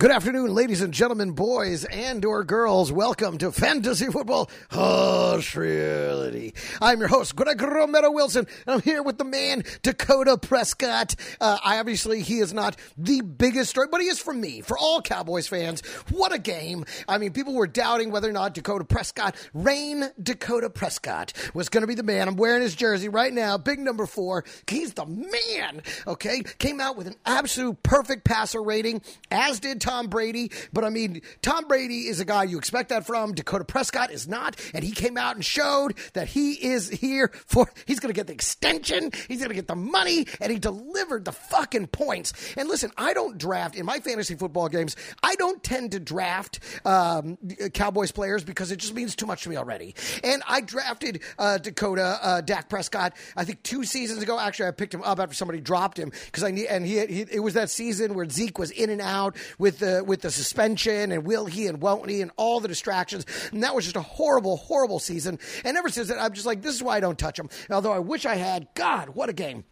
[0.00, 2.90] Good afternoon, ladies and gentlemen, boys and or girls.
[2.90, 6.52] Welcome to Fantasy Football Australia.
[6.80, 11.16] I'm your host, Greg Romero Wilson, and I'm here with the man, Dakota Prescott.
[11.38, 14.78] Uh, I obviously, he is not the biggest story, but he is for me, for
[14.78, 15.82] all Cowboys fans.
[16.08, 16.86] What a game.
[17.06, 21.82] I mean, people were doubting whether or not Dakota Prescott, Rayne Dakota Prescott, was going
[21.82, 22.26] to be the man.
[22.26, 24.46] I'm wearing his jersey right now, big number four.
[24.66, 26.40] He's the man, okay?
[26.56, 30.50] Came out with an absolute perfect passer rating, as did Brady.
[30.72, 33.34] But I mean, Tom Brady is a guy you expect that from.
[33.34, 34.56] Dakota Prescott is not.
[34.74, 38.26] And he came out and showed that he is here for, he's going to get
[38.26, 42.32] the extension, he's going to get the money, and he delivered the fucking points.
[42.56, 46.60] And listen, I don't draft, in my fantasy football games, I don't tend to draft
[46.84, 47.38] um,
[47.74, 49.94] Cowboys players because it just means too much to me already.
[50.22, 54.38] And I drafted uh, Dakota, uh, Dak Prescott, I think two seasons ago.
[54.38, 57.20] Actually, I picked him up after somebody dropped him because I need, and he, he,
[57.30, 61.12] it was that season where Zeke was in and out with the with the suspension
[61.12, 63.26] and will he and won't he and all the distractions.
[63.52, 65.38] And that was just a horrible, horrible season.
[65.64, 67.48] And ever since then, I'm just like, this is why I don't touch him.
[67.70, 68.68] Although I wish I had.
[68.74, 69.64] God, what a game.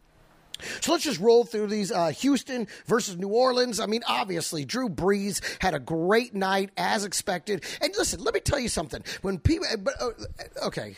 [0.80, 1.92] So let's just roll through these.
[1.92, 3.80] Uh, Houston versus New Orleans.
[3.80, 7.64] I mean, obviously, Drew Brees had a great night as expected.
[7.80, 9.02] And listen, let me tell you something.
[9.22, 10.96] When people, but uh, okay,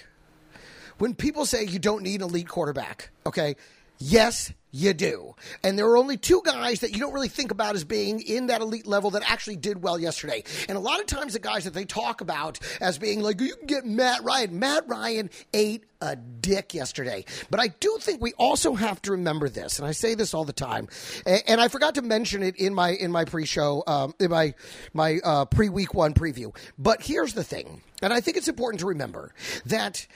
[0.99, 3.57] when people say you don't need an elite quarterback, okay,
[3.99, 5.35] yes, you do.
[5.63, 8.47] And there are only two guys that you don't really think about as being in
[8.47, 10.45] that elite level that actually did well yesterday.
[10.69, 13.57] And a lot of times the guys that they talk about as being like, you
[13.57, 14.59] can get Matt Ryan.
[14.59, 17.25] Matt Ryan ate a dick yesterday.
[17.51, 20.45] But I do think we also have to remember this, and I say this all
[20.45, 20.89] the time,
[21.27, 24.55] and, I forgot to mention it in my in my pre-show, um, in my
[24.95, 26.57] my uh, pre-week one preview.
[26.79, 29.35] But here's the thing, and I think it's important to remember
[29.67, 30.07] that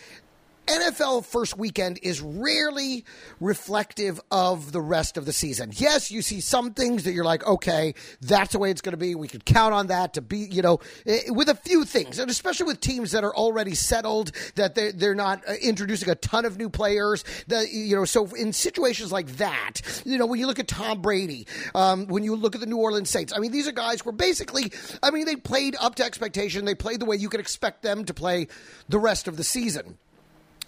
[0.67, 3.05] NFL first weekend is rarely
[3.41, 5.71] reflective of the rest of the season.
[5.75, 8.99] Yes, you see some things that you're like, okay, that's the way it's going to
[8.99, 9.15] be.
[9.15, 12.31] We could count on that to be, you know, eh, with a few things, and
[12.31, 16.45] especially with teams that are already settled, that they're, they're not uh, introducing a ton
[16.45, 17.25] of new players.
[17.49, 21.03] That you know, so in situations like that, you know, when you look at Tom
[21.03, 24.01] Brady, um, when you look at the New Orleans Saints, I mean, these are guys
[24.01, 24.73] who are basically,
[25.03, 26.65] I mean, they played up to expectation.
[26.65, 28.49] They played the way you could expect them to play
[28.89, 29.99] the rest of the season.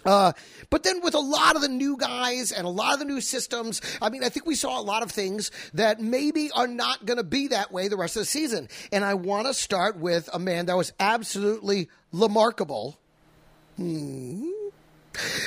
[0.07, 0.31] Uh,
[0.69, 3.19] but then with a lot of the new guys and a lot of the new
[3.19, 7.05] systems, I mean, I think we saw a lot of things that maybe are not
[7.05, 8.69] going to be that way the rest of the season.
[8.93, 12.97] And I want to start with a man that was absolutely remarkable.
[13.75, 14.49] Hmm.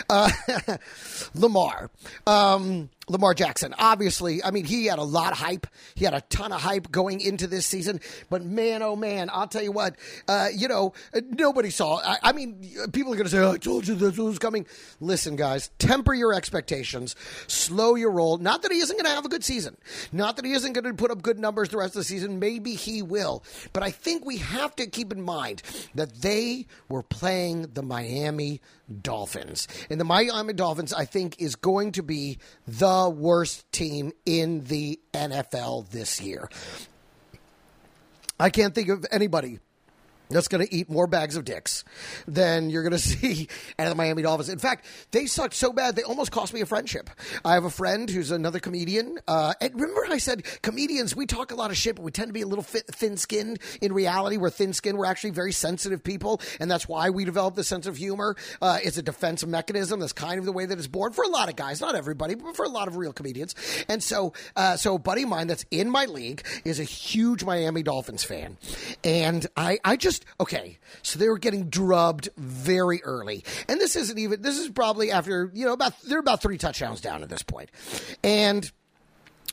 [0.09, 0.31] Uh,
[1.35, 1.91] Lamar.
[2.27, 3.75] Um, Lamar Jackson.
[3.77, 5.67] Obviously, I mean, he had a lot of hype.
[5.97, 8.01] He had a ton of hype going into this season.
[8.31, 9.97] But man, oh man, I'll tell you what,
[10.29, 10.95] uh, you know,
[11.31, 11.99] nobody saw.
[11.99, 14.65] I, I mean, people are going to say, oh, I told you this was coming.
[15.01, 17.17] Listen, guys, temper your expectations,
[17.49, 18.39] slow your roll.
[18.39, 19.77] Not that he isn't going to have a good season,
[20.13, 22.39] not that he isn't going to put up good numbers the rest of the season.
[22.39, 23.43] Maybe he will.
[23.73, 25.63] But I think we have to keep in mind
[25.97, 28.61] that they were playing the Miami
[29.03, 29.69] Dolphins.
[29.89, 35.01] And the Miami Dolphins, I think, is going to be the worst team in the
[35.15, 36.49] NFL this year.
[38.39, 39.61] I can't think of anybody
[40.31, 41.85] that's going to eat more bags of dicks
[42.27, 43.49] than you're going to see
[43.79, 44.49] out of the Miami Dolphins.
[44.49, 47.11] In fact, they sucked so bad they almost cost me a friendship.
[47.45, 49.19] I have a friend who's another comedian.
[49.27, 52.29] Uh, and remember, I said comedians we talk a lot of shit, but we tend
[52.29, 53.59] to be a little thin skinned.
[53.81, 54.99] In reality, we're thin skinned.
[54.99, 58.37] We're actually very sensitive people, and that's why we develop the sense of humor.
[58.63, 60.01] Uh, it's a defense mechanism.
[60.01, 62.35] That's kind of the way that it's born for a lot of guys, not everybody,
[62.35, 63.55] but for a lot of real comedians.
[63.89, 68.25] And so, uh, so buddy mine that's in my league is a huge Miami Dolphins
[68.25, 68.57] fan,
[69.05, 70.79] and I, I just okay.
[71.03, 74.43] So they were getting drubbed very early, and this isn't even.
[74.43, 77.71] This is probably after you know about they're about three touchdowns down at this point,
[78.23, 78.71] and.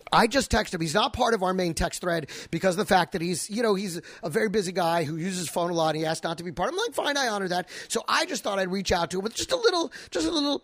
[0.10, 0.80] I just texted him.
[0.82, 3.62] He's not part of our main text thread because of the fact that he's, you
[3.62, 5.90] know, he's a very busy guy who uses his phone a lot.
[5.90, 6.70] And he asked not to be part.
[6.70, 6.76] Of.
[6.76, 7.68] I'm like, fine, I honor that.
[7.90, 10.32] So I just thought I'd reach out to him with just a little, just a
[10.32, 10.64] little,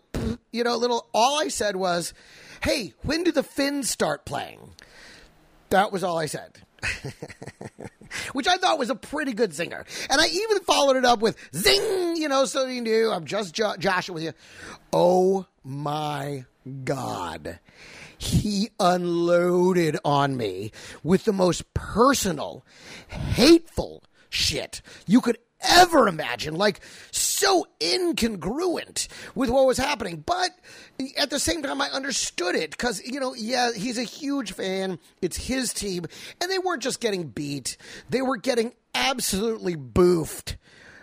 [0.50, 1.06] you know, a little.
[1.12, 2.14] All I said was,
[2.62, 4.70] "Hey, when do the Finns start playing?"
[5.68, 6.63] That was all I said.
[8.32, 9.84] which I thought was a pretty good zinger.
[10.10, 13.54] And I even followed it up with zing, you know, so you knew I'm just
[13.54, 14.32] jo- Joshua with you.
[14.92, 16.44] Oh my
[16.84, 17.58] God.
[18.16, 20.72] He unloaded on me
[21.02, 22.64] with the most personal,
[23.08, 26.54] hateful shit you could ever imagine.
[26.54, 26.80] Like,
[27.10, 30.22] so incongruent with what was happening.
[30.24, 30.50] But
[31.18, 34.98] at the same time, I understood it because, you know, yeah, he's a huge fan.
[35.20, 36.06] It's his team.
[36.40, 37.76] And they weren't just getting beat,
[38.08, 40.56] they were getting absolutely boofed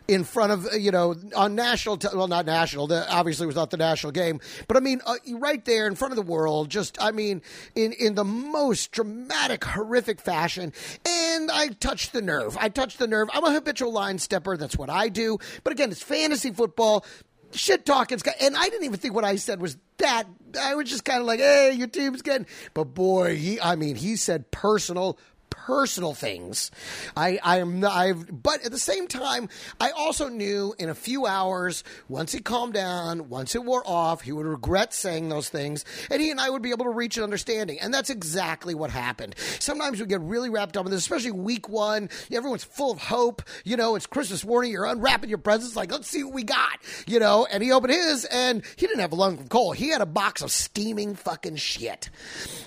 [0.08, 3.70] in front of you know on national te- well not national the, obviously was not
[3.70, 7.02] the national game but i mean uh, right there in front of the world just
[7.02, 7.42] i mean
[7.76, 10.74] in in the most dramatic horrific fashion.
[11.08, 12.58] And i touched the nerve.
[12.60, 13.30] I touched the nerve.
[13.34, 14.58] I'm a habitual line stepper.
[14.58, 15.38] That's what i do.
[15.64, 17.06] But again it's fantasy football.
[17.54, 20.26] Shit talking and i didn't even think what i said was that.
[20.60, 23.96] I was just kind of like hey your team's getting but boy he i mean
[23.96, 25.18] he said personal
[25.66, 26.72] personal things.
[27.16, 29.48] I, I am, I've, but at the same time,
[29.80, 34.22] I also knew in a few hours, once he calmed down, once it wore off,
[34.22, 37.18] he would regret saying those things, and he and I would be able to reach
[37.18, 37.80] an understanding.
[37.80, 39.36] And that's exactly what happened.
[39.60, 42.10] Sometimes we get really wrapped up in this, especially week one.
[42.32, 43.44] Everyone's full of hope.
[43.64, 44.72] You know, it's Christmas morning.
[44.72, 46.80] You're unwrapping your presents, like, let's see what we got.
[47.06, 49.74] You know, and he opened his, and he didn't have a lung of coal.
[49.74, 52.10] He had a box of steaming fucking shit.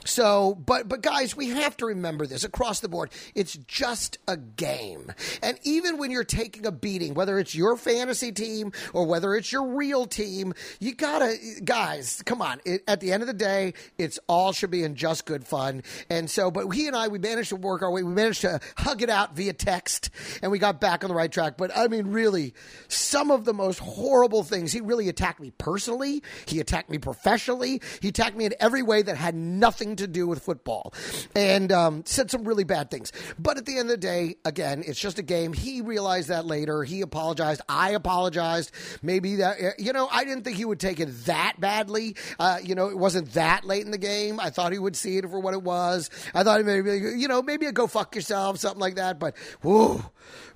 [0.05, 3.11] So, but but guys, we have to remember this across the board.
[3.35, 5.13] It's just a game.
[5.43, 9.51] And even when you're taking a beating, whether it's your fantasy team or whether it's
[9.51, 12.61] your real team, you gotta, guys, come on.
[12.65, 15.83] It, at the end of the day, it's all should be in just good fun.
[16.09, 18.03] And so, but he and I, we managed to work our way.
[18.03, 20.11] We managed to hug it out via text
[20.43, 21.57] and we got back on the right track.
[21.57, 22.55] But I mean, really,
[22.89, 24.73] some of the most horrible things.
[24.73, 26.23] He really attacked me personally.
[26.47, 27.81] He attacked me professionally.
[28.01, 30.93] He attacked me in every way that had nothing to do with football
[31.35, 33.12] and um, said some really bad things.
[33.38, 35.53] But at the end of the day, again, it's just a game.
[35.53, 36.85] He realized that later.
[36.85, 37.61] He apologized.
[37.69, 38.71] I apologized.
[39.03, 42.17] Maybe that, you know, I didn't think he would take it that badly.
[42.38, 44.41] Uh, you know, it wasn't that late in the game.
[44.41, 46.11] I thought he would see it for what it was.
[46.35, 49.19] I thought maybe, you know, maybe a go fuck yourself, something like that.
[49.19, 50.05] But, whoo,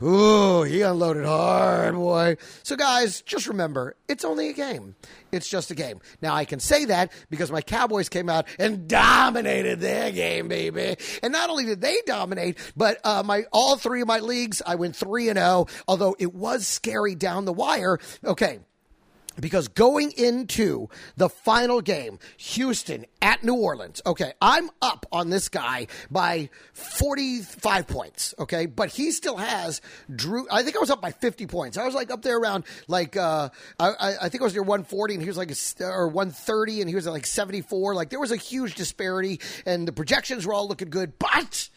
[0.00, 2.36] whoo, he unloaded hard, boy.
[2.62, 4.94] So, guys, just remember, it's only a game.
[5.30, 6.00] It's just a game.
[6.22, 10.96] Now, I can say that because my Cowboys came out and dominated their game, baby.
[11.22, 14.74] And not only did they dominate, but uh, my all three of my leagues, I
[14.74, 17.98] went 3 and 0, although it was scary down the wire.
[18.24, 18.60] Okay,
[19.40, 25.48] because going into the final game, Houston at New Orleans, okay, I'm up on this
[25.48, 29.80] guy by 45 points, okay, but he still has
[30.14, 30.46] Drew.
[30.50, 31.76] I think I was up by 50 points.
[31.76, 33.48] I was like up there around like, uh,
[33.78, 35.50] I, I think I was near 140 and he was like,
[35.80, 37.94] or 130 and he was at like 74.
[37.94, 41.68] Like there was a huge disparity and the projections were all looking good, but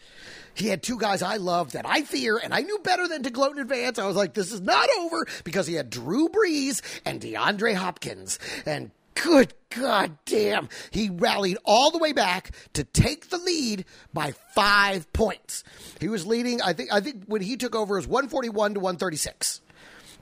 [0.54, 3.30] he had two guys I loved that I fear, and I knew better than to
[3.30, 3.98] gloat in advance.
[3.98, 8.38] I was like, this is not over because he had Drew Brees and DeAndre Hopkins.
[8.66, 14.32] And good God damn, he rallied all the way back to take the lead by
[14.54, 15.64] five points.
[16.00, 18.80] He was leading, I think, I think when he took over, it was 141 to
[18.80, 19.61] 136.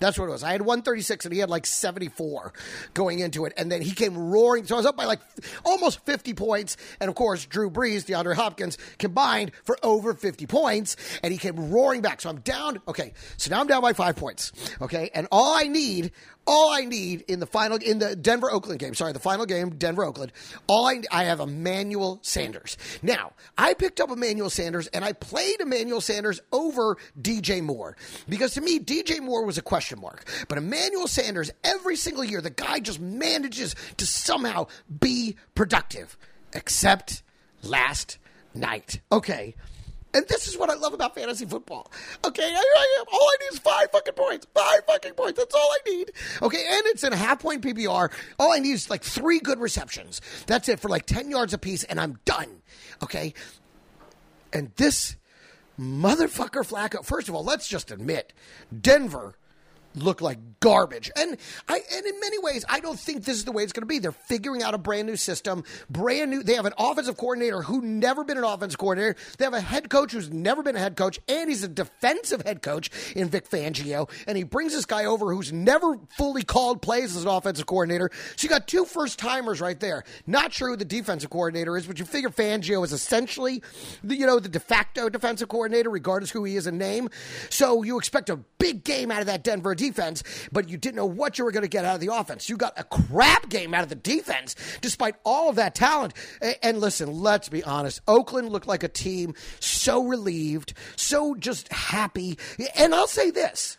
[0.01, 0.43] That's what it was.
[0.43, 2.53] I had 136 and he had like 74
[2.95, 3.53] going into it.
[3.57, 4.67] And then he came roaring.
[4.67, 5.21] So I was up by like
[5.65, 6.77] almost 50 points.
[7.01, 10.97] And of course, Drew Brees, DeAndre Hopkins combined for over 50 points.
[11.23, 12.23] And he came roaring back.
[12.23, 12.81] So I'm down.
[12.89, 13.13] Okay.
[13.37, 14.53] So now I'm down by five points.
[14.81, 15.11] Okay.
[15.15, 16.13] And all I need,
[16.47, 19.71] all I need in the final in the Denver Oakland game, sorry, the final game,
[19.71, 20.33] Denver Oakland.
[20.67, 22.77] All I I have Emmanuel Sanders.
[23.03, 27.97] Now I picked up Emmanuel Sanders and I played Emmanuel Sanders over DJ Moore
[28.29, 32.41] because to me DJ Moore was a question mark, but Emmanuel Sanders every single year
[32.41, 34.67] the guy just manages to somehow
[35.01, 36.17] be productive,
[36.53, 37.23] except
[37.63, 38.19] last
[38.55, 39.01] night.
[39.13, 39.55] Okay,
[40.13, 41.91] and this is what I love about fantasy football.
[42.25, 42.63] Okay, here I,
[43.01, 44.47] I, all I need is five fucking points.
[44.55, 45.39] Five fucking points.
[45.39, 46.13] That's all I need.
[46.43, 48.11] Okay, and it's in half point PPR.
[48.39, 50.21] All I need is like three good receptions.
[50.47, 52.63] That's it for like 10 yards apiece, and I'm done.
[53.03, 53.35] Okay,
[54.53, 55.17] and this
[55.79, 58.33] motherfucker Flacco, first of all, let's just admit,
[58.79, 59.37] Denver
[59.95, 61.11] look like garbage.
[61.17, 61.37] And
[61.69, 63.87] I and in many ways, I don't think this is the way it's going to
[63.87, 63.99] be.
[63.99, 66.43] They're figuring out a brand new system, brand new.
[66.43, 69.17] They have an offensive coordinator who never been an offensive coordinator.
[69.39, 72.43] They have a head coach who's never been a head coach, and he's a defensive
[72.43, 74.11] head coach in Vic Fangio.
[74.27, 78.11] And he brings this guy over who's never fully called plays as an offensive coordinator.
[78.37, 80.05] So you got two first timers right there.
[80.27, 83.63] Not sure who the defensive coordinator is, but you figure Fangio is essentially,
[84.05, 87.09] the, you know, the de facto defensive coordinator, regardless who he is in name.
[87.49, 90.23] So you expect a big game out of that Denver defense,
[90.53, 92.49] but you didn't know what you were going to get out of the offense.
[92.49, 96.13] You got a crap game out of the defense, despite all of that talent.
[96.63, 98.01] And listen, let's be honest.
[98.07, 102.39] Oakland looked like a team so relieved, so just happy.
[102.77, 103.79] And I'll say this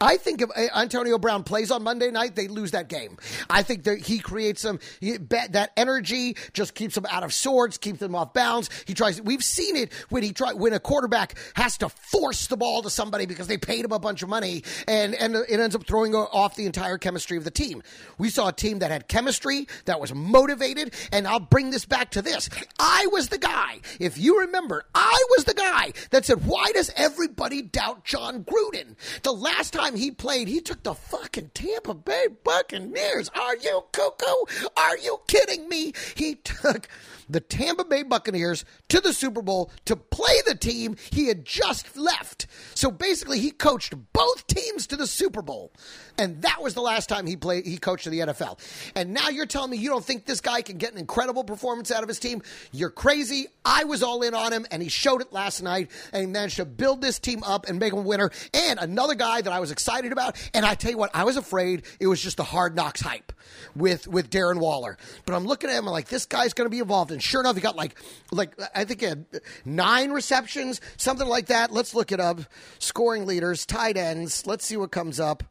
[0.00, 3.18] I think if eh, Antonio Brown plays on Monday night, they lose that game.
[3.48, 8.00] I think that he creates some that energy, just keeps them out of sorts, keeps
[8.00, 8.70] them off bounds.
[8.86, 9.20] He tries.
[9.20, 12.90] We've seen it when he try when a quarterback has to force the ball to
[12.90, 16.14] somebody because they paid him a bunch of money, and and it ends up throwing
[16.14, 17.82] off the entire chemistry of the team.
[18.18, 22.10] We saw a team that had chemistry, that was motivated, and I'll bring this back
[22.12, 22.48] to this.
[22.78, 23.80] I was the guy.
[23.98, 28.96] If you remember, I was the guy that said, Why does everybody doubt Jon Gruden?
[29.22, 33.30] The last time he played, he took the fucking Tampa Bay Buccaneers.
[33.34, 34.68] Are you cuckoo?
[34.76, 35.92] Are you kidding me?
[36.14, 36.88] He took
[37.32, 41.96] the Tampa Bay Buccaneers to the Super Bowl to play the team he had just
[41.96, 42.46] left.
[42.74, 45.72] So basically, he coached both teams to the Super Bowl.
[46.18, 48.58] And that was the last time he played he coached in the NFL.
[48.94, 51.90] And now you're telling me you don't think this guy can get an incredible performance
[51.90, 52.42] out of his team?
[52.72, 53.46] You're crazy.
[53.64, 56.56] I was all in on him and he showed it last night and he managed
[56.56, 58.30] to build this team up and make them a winner.
[58.52, 61.36] And another guy that I was excited about, and I tell you what, I was
[61.36, 63.32] afraid it was just a hard knocks hype
[63.74, 64.98] with with Darren Waller.
[65.24, 67.42] But I'm looking at him I'm like this guy's going to be involved and sure
[67.42, 67.98] enough he got like
[68.32, 69.26] like I think he had
[69.66, 71.70] 9 receptions, something like that.
[71.70, 72.40] Let's look it up.
[72.78, 74.46] Scoring leaders, tight ends.
[74.46, 75.44] Let's see what comes up.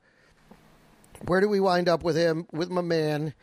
[1.27, 2.47] Where do we wind up with him?
[2.51, 3.35] With my man.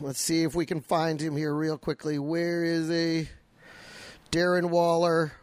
[0.00, 2.18] Let's see if we can find him here real quickly.
[2.18, 3.28] Where is he?
[4.32, 5.34] Darren Waller.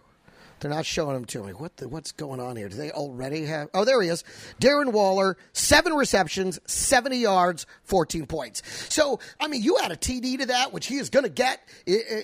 [0.61, 1.53] They're not showing him to me.
[1.53, 2.69] What the, what's going on here?
[2.69, 3.69] Do they already have?
[3.73, 4.23] Oh, there he is.
[4.61, 8.61] Darren Waller, seven receptions, 70 yards, 14 points.
[8.93, 11.67] So, I mean, you add a TD to that, which he is going to get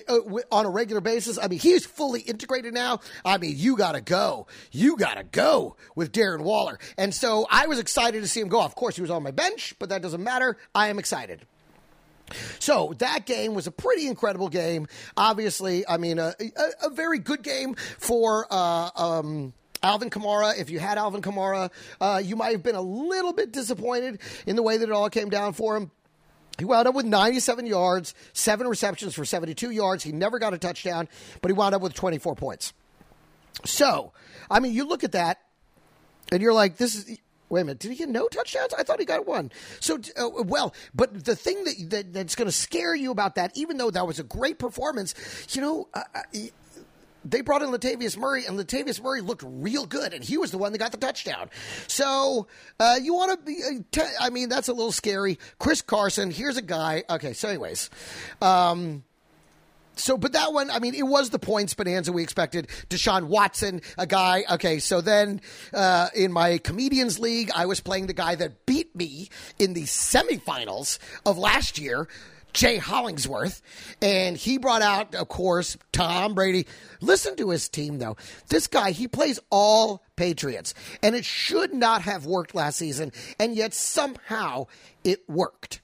[0.08, 0.18] uh,
[0.52, 1.36] on a regular basis.
[1.36, 3.00] I mean, he's fully integrated now.
[3.24, 4.46] I mean, you got to go.
[4.70, 6.78] You got to go with Darren Waller.
[6.96, 8.62] And so I was excited to see him go.
[8.62, 10.56] Of course, he was on my bench, but that doesn't matter.
[10.76, 11.44] I am excited.
[12.58, 14.86] So that game was a pretty incredible game.
[15.16, 18.46] Obviously, I mean, a, a, a very good game for.
[18.50, 21.70] Uh, um, Alvin Kamara, if you had Alvin Kamara,
[22.00, 25.08] uh, you might have been a little bit disappointed in the way that it all
[25.08, 25.92] came down for him.
[26.58, 30.02] He wound up with 97 yards, seven receptions for 72 yards.
[30.02, 31.08] He never got a touchdown,
[31.40, 32.72] but he wound up with 24 points.
[33.64, 34.12] So,
[34.50, 35.38] I mean, you look at that,
[36.32, 37.18] and you're like, this is
[37.50, 37.78] Wait a minute.
[37.78, 38.74] Did he get no touchdowns?
[38.74, 39.50] I thought he got one.
[39.80, 43.52] So, uh, well, but the thing that, that that's going to scare you about that,
[43.54, 45.14] even though that was a great performance,
[45.50, 46.20] you know, uh, uh
[47.24, 50.58] they brought in Latavius Murray, and Latavius Murray looked real good, and he was the
[50.58, 51.50] one that got the touchdown.
[51.86, 52.46] So
[52.78, 53.62] uh, you want to be?
[53.62, 55.38] Uh, t- I mean, that's a little scary.
[55.58, 56.30] Chris Carson.
[56.30, 57.04] Here's a guy.
[57.10, 57.32] Okay.
[57.32, 57.90] So, anyways.
[58.40, 59.04] Um,
[59.98, 62.68] so, but that one, I mean, it was the points bonanza we expected.
[62.88, 64.44] Deshaun Watson, a guy.
[64.52, 65.40] Okay, so then
[65.72, 69.28] uh, in my comedians league, I was playing the guy that beat me
[69.58, 72.08] in the semifinals of last year.
[72.54, 73.60] Jay Hollingsworth,
[74.00, 76.66] and he brought out, of course, Tom Brady.
[77.00, 78.16] Listen to his team, though.
[78.48, 83.54] This guy, he plays all Patriots, and it should not have worked last season, and
[83.54, 84.66] yet somehow
[85.04, 85.82] it worked.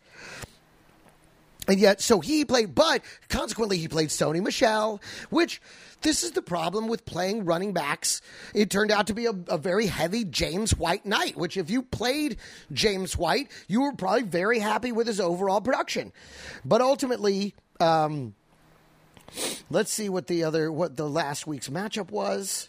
[1.66, 5.60] And yet, so he played, but consequently, he played Sony Michel, which
[6.02, 8.20] this is the problem with playing running backs.
[8.54, 11.82] It turned out to be a, a, very heavy James White night, which, if you
[11.82, 12.36] played
[12.72, 16.12] James White, you were probably very happy with his overall production.
[16.64, 18.34] But ultimately, um,
[19.70, 22.68] let's see what the other, what the last week's matchup was.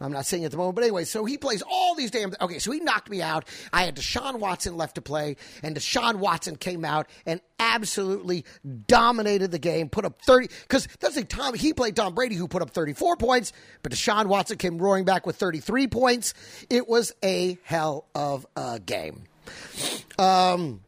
[0.00, 2.32] I'm not saying at the moment, but anyway, so he plays all these damn.
[2.40, 3.46] Okay, so he knocked me out.
[3.72, 8.44] I had Deshaun Watson left to play, and Deshaun Watson came out and absolutely
[8.86, 9.88] dominated the game.
[9.88, 11.54] Put up 30 because that's like Tom.
[11.54, 15.26] He played Tom Brady, who put up 34 points, but Deshaun Watson came roaring back
[15.26, 16.34] with 33 points.
[16.68, 19.24] It was a hell of a game.
[20.18, 20.80] Um.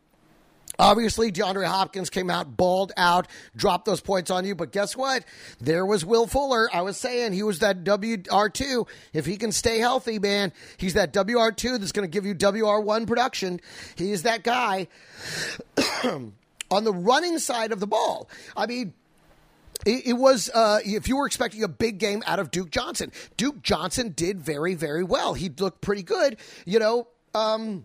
[0.78, 4.54] Obviously, DeAndre Hopkins came out, balled out, dropped those points on you.
[4.54, 5.24] But guess what?
[5.60, 6.68] There was Will Fuller.
[6.72, 8.88] I was saying he was that WR2.
[9.12, 13.06] If he can stay healthy, man, he's that WR2 that's going to give you WR1
[13.06, 13.60] production.
[13.96, 14.88] He is that guy.
[16.70, 18.92] on the running side of the ball, I mean,
[19.86, 23.12] it, was uh, if you were expecting a big game out of Duke Johnson.
[23.36, 25.34] Duke Johnson did very, very well.
[25.34, 26.36] He looked pretty good.
[26.66, 27.84] You know, um,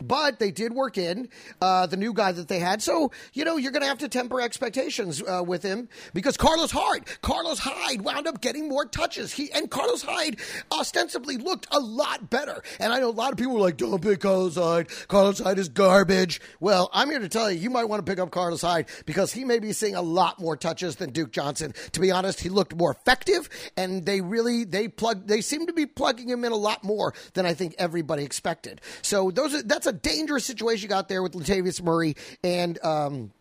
[0.00, 1.28] but they did work in
[1.60, 2.82] uh, the new guy that they had.
[2.82, 6.70] So, you know, you're going to have to temper expectations uh, with him because Carlos
[6.70, 9.32] Hyde, Carlos Hyde wound up getting more touches.
[9.32, 10.38] He And Carlos Hyde
[10.72, 12.62] ostensibly looked a lot better.
[12.78, 14.88] And I know a lot of people were like, don't pick Carlos Hyde.
[15.08, 16.40] Carlos Hyde is garbage.
[16.60, 19.32] Well, I'm here to tell you, you might want to pick up Carlos Hyde because
[19.32, 21.74] he may be seeing a lot more touches than Duke Johnson.
[21.92, 25.72] To be honest, he looked more effective and they really, they plug, they seem to
[25.72, 28.80] be plugging him in a lot more than I think everybody expected.
[29.02, 32.14] So those are, that's a dangerous situation you got there with Latavius Murray
[32.44, 33.32] and um,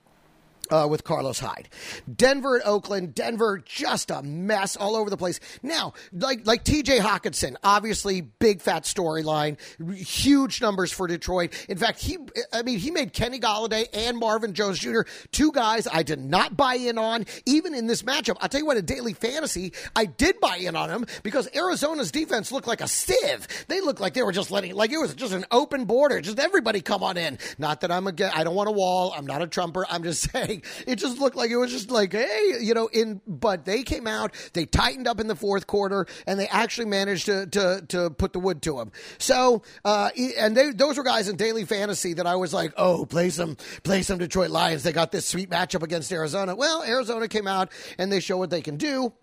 [0.70, 1.70] uh, with Carlos Hyde.
[2.14, 3.16] Denver and Oakland.
[3.16, 5.40] Denver just a mess all over the place.
[5.62, 7.00] Now, like like T.J.
[7.00, 9.58] Hockenson, obviously big fat storyline,
[9.96, 11.54] huge numbers for Detroit.
[11.70, 12.18] In fact, he
[12.54, 15.02] I mean he made Kenny Golladay and Marvin Jones Jr.
[15.32, 18.38] two guys I did not buy in on even in this matchup.
[18.40, 22.12] I'll tell you what, in daily fantasy, I did buy in on him because Arizona's
[22.12, 23.48] defense looked like a sieve.
[23.68, 26.40] They looked like they were just letting like it was just an open border, just
[26.40, 27.38] everybody come on in.
[27.58, 29.14] Not that I'm a I don't want a wall.
[29.16, 29.86] I'm not a trumper.
[29.90, 32.88] I'm just saying like it just looked like it was just like, hey, you know,
[32.88, 36.86] in but they came out, they tightened up in the fourth quarter, and they actually
[36.86, 38.92] managed to to to put the wood to them.
[39.18, 43.06] So, uh, and they those were guys in daily fantasy that I was like, oh,
[43.06, 44.84] play some play some Detroit Lions.
[44.84, 46.56] They got this sweet matchup against Arizona.
[46.56, 49.14] Well, Arizona came out and they show what they can do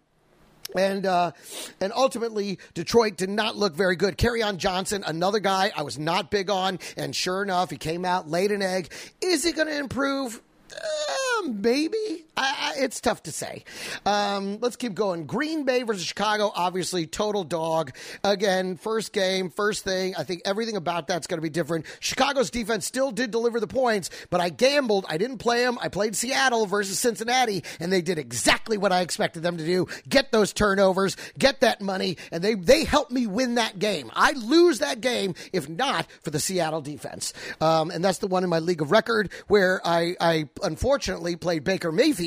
[0.75, 1.33] and uh,
[1.81, 4.17] and ultimately Detroit did not look very good.
[4.17, 8.29] Kerryon Johnson, another guy I was not big on, and sure enough, he came out
[8.29, 8.93] laid an egg.
[9.21, 10.41] Is he going to improve?
[10.73, 11.14] Uh,
[11.49, 12.25] maybe.
[12.37, 13.65] I, I, it's tough to say.
[14.05, 15.27] Um, let's keep going.
[15.27, 17.93] Green Bay versus Chicago, obviously, total dog.
[18.25, 20.15] Again, first game, first thing.
[20.17, 21.87] I think everything about that's going to be different.
[22.01, 25.07] Chicago's defense still did deliver the points, but I gambled.
[25.09, 25.79] I didn't play them.
[25.81, 29.87] I played Seattle versus Cincinnati, and they did exactly what I expected them to do
[30.09, 34.11] get those turnovers, get that money, and they, they helped me win that game.
[34.15, 37.33] I lose that game if not for the Seattle defense.
[37.61, 41.65] Um, and that's the one in my league of record where I, I unfortunately played
[41.65, 42.24] Baker Mayfield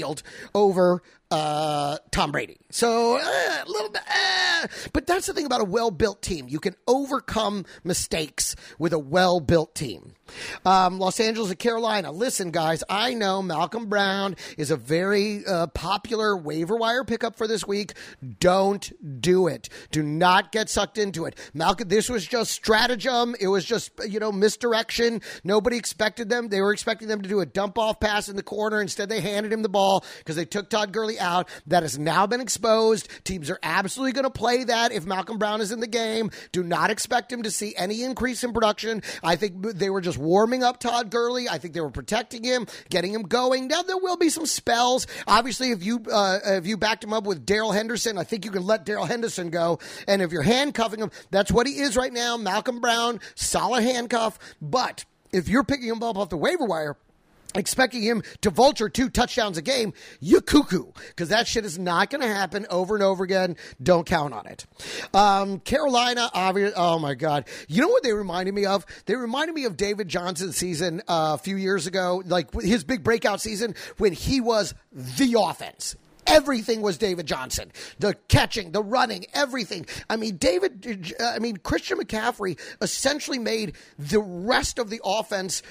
[0.54, 1.02] over
[1.32, 2.58] uh, Tom Brady.
[2.70, 6.48] So uh, a little bit, uh, but that's the thing about a well built team.
[6.50, 10.14] You can overcome mistakes with a well built team.
[10.66, 12.12] Um, Los Angeles and Carolina.
[12.12, 17.48] Listen, guys, I know Malcolm Brown is a very uh, popular waiver wire pickup for
[17.48, 17.94] this week.
[18.40, 19.70] Don't do it.
[19.92, 21.38] Do not get sucked into it.
[21.54, 23.36] Malcolm, this was just stratagem.
[23.40, 25.22] It was just you know misdirection.
[25.44, 26.50] Nobody expected them.
[26.50, 28.82] They were expecting them to do a dump off pass in the corner.
[28.82, 31.50] Instead, they handed him the ball because they took Todd Gurley out.
[31.68, 33.10] That has now been exposed.
[33.24, 36.32] Teams are absolutely going to play that if Malcolm Brown is in the game.
[36.52, 39.02] Do not expect him to see any increase in production.
[39.24, 41.50] I think they were just warming up Todd Gurley.
[41.50, 43.68] I think they were protecting him, getting him going.
[43.68, 45.08] Now there will be some spells.
[45.28, 48.52] Obviously, if you uh, if you backed him up with Darrell Henderson, I think you
[48.52, 49.80] can let Darrell Henderson go.
[50.08, 52.38] And if you're handcuffing him, that's what he is right now.
[52.38, 54.40] Malcolm Brown, solid handcuff.
[54.62, 56.98] But if you're picking him up off the waiver wire,
[57.58, 62.10] expecting him to vulture two touchdowns a game, you cuckoo, because that shit is not
[62.10, 63.56] going to happen over and over again.
[63.82, 64.66] Don't count on it.
[65.14, 67.48] Um, Carolina, obviously, oh my God.
[67.68, 68.86] You know what they reminded me of?
[69.06, 73.04] They reminded me of David Johnson's season uh, a few years ago, like his big
[73.04, 75.96] breakout season when he was the offense.
[76.26, 77.72] Everything was David Johnson.
[78.00, 79.86] The catching, the running, everything.
[80.10, 85.64] I mean, David, I mean, Christian McCaffrey essentially made the rest of the offense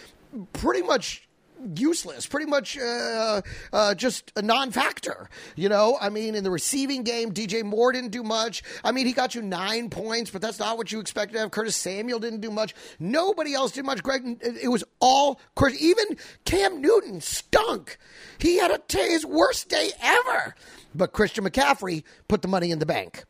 [0.54, 1.25] pretty much
[1.74, 3.40] useless, pretty much uh,
[3.72, 5.28] uh, just a non-factor.
[5.54, 8.62] You know, I mean, in the receiving game, DJ Moore didn't do much.
[8.84, 11.50] I mean, he got you nine points, but that's not what you expected to have.
[11.50, 12.74] Curtis Samuel didn't do much.
[12.98, 14.02] Nobody else did much.
[14.02, 15.80] Greg, it was all Chris.
[15.80, 17.98] Even Cam Newton stunk.
[18.38, 20.54] He had a t- his worst day ever.
[20.94, 23.24] But Christian McCaffrey put the money in the bank.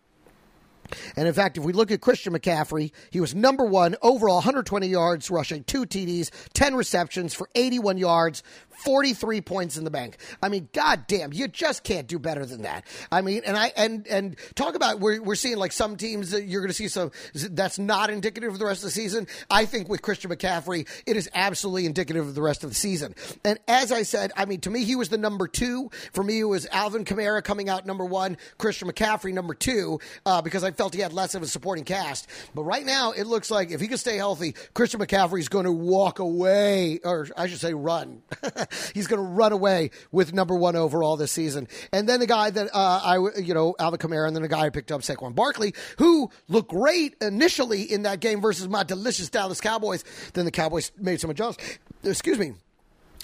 [1.16, 4.86] And in fact, if we look at Christian McCaffrey, he was number one overall, 120
[4.86, 8.42] yards rushing, two TDs, 10 receptions for 81 yards,
[8.76, 10.18] 43 points in the bank.
[10.42, 12.84] I mean, goddamn, you just can't do better than that.
[13.10, 16.44] I mean, and I and and talk about we're we're seeing like some teams that
[16.44, 19.26] you're going to see some that's not indicative of the rest of the season.
[19.50, 23.14] I think with Christian McCaffrey, it is absolutely indicative of the rest of the season.
[23.44, 25.90] And as I said, I mean, to me, he was the number two.
[26.12, 30.42] For me, it was Alvin Kamara coming out number one, Christian McCaffrey number two, uh,
[30.42, 32.28] because I felt he had less of a supporting cast.
[32.54, 35.64] But right now, it looks like if he can stay healthy, Christian McCaffrey is going
[35.64, 38.22] to walk away, or I should say, run.
[38.94, 41.68] He's going to run away with number one overall this season.
[41.92, 44.60] And then the guy that uh, I, you know, Alvin Kamara, and then the guy
[44.60, 49.30] I picked up, Saquon Barkley, who looked great initially in that game versus my delicious
[49.30, 50.04] Dallas Cowboys.
[50.34, 51.78] Then the Cowboys made some adjustments.
[52.04, 52.54] Excuse me.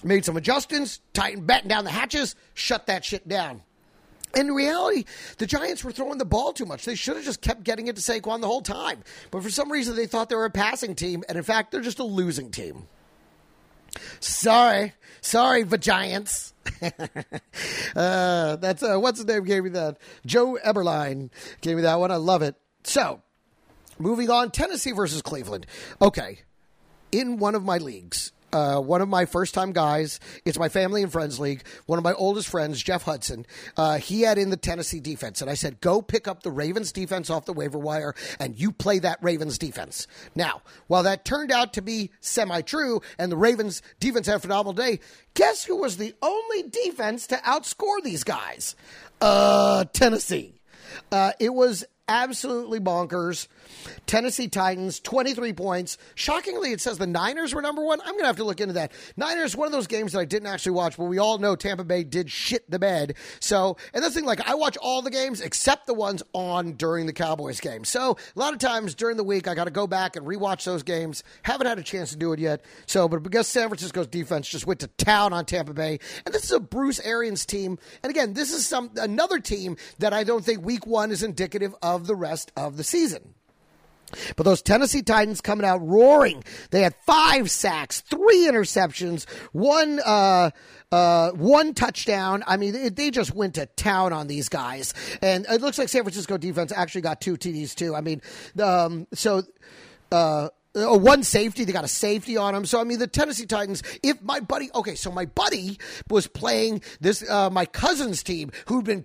[0.05, 3.63] Made some adjustments, tightened, batten down the hatches, shut that shit down.
[4.35, 5.05] In reality,
[5.39, 6.85] the Giants were throwing the ball too much.
[6.85, 9.03] They should have just kept getting it to Saquon the whole time.
[9.31, 11.83] But for some reason, they thought they were a passing team, and in fact, they're
[11.83, 12.87] just a losing team.
[14.21, 16.53] Sorry, sorry, Vagiants.
[17.97, 19.99] uh, that's uh, what's his name gave me that.
[20.27, 22.11] Joe Eberline gave me that one.
[22.11, 22.57] I love it.
[22.85, 23.23] So,
[23.99, 25.67] moving on, Tennessee versus Cleveland.
[26.01, 26.41] Okay,
[27.11, 30.21] in one of my leagues, uh, one of my first time guys.
[30.45, 31.65] It's my family and friends league.
[31.87, 35.41] One of my oldest friends, Jeff Hudson, uh, he had in the Tennessee defense.
[35.41, 38.73] And I said, go pick up the Ravens defense off the waiver wire and you
[38.73, 40.07] play that Ravens defense.
[40.35, 44.41] Now, while that turned out to be semi true and the Ravens defense had a
[44.41, 45.01] phenomenal day,
[45.35, 48.77] guess who was the only defense to outscore these guys?
[49.21, 50.55] Uh, Tennessee.
[51.11, 53.49] Uh, it was absolutely bonkers.
[54.07, 55.99] Tennessee Titans, 23 points.
[56.15, 58.01] Shockingly, it says the Niners were number one.
[58.01, 58.93] I'm going to have to look into that.
[59.17, 61.85] Niners, one of those games that I didn't actually watch, but we all know Tampa
[61.85, 63.15] Bay did shit the bed.
[63.41, 66.73] So, and that's the thing, like, I watch all the games except the ones on
[66.73, 67.85] during the Cowboys game.
[67.85, 70.65] So, a lot of times during the week, I got to go back and rewatch
[70.65, 71.23] those games.
[71.43, 72.65] Haven't had a chance to do it yet.
[72.87, 76.45] So, but because San Francisco's defense just went to town on Tampa Bay, and this
[76.45, 77.79] is a Bruce Arians team.
[78.03, 81.75] And again, this is some another team that I don't think week one is indicative
[81.83, 83.35] of the rest of the season.
[84.37, 86.45] But those Tennessee Titans coming out roaring.
[86.71, 90.51] They had five sacks, three interceptions, one uh,
[90.91, 92.45] uh, one touchdown.
[92.47, 95.89] I mean, they, they just went to town on these guys, and it looks like
[95.89, 97.95] San Francisco defense actually got two TDs too.
[97.95, 98.23] I mean,
[98.63, 99.43] um, so.
[100.11, 101.65] Uh, uh, one safety.
[101.65, 102.65] They got a safety on him.
[102.65, 103.83] So I mean, the Tennessee Titans.
[104.03, 108.85] If my buddy, okay, so my buddy was playing this, uh, my cousin's team, who'd
[108.85, 109.05] been